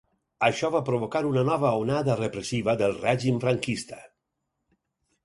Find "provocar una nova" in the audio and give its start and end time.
0.85-1.73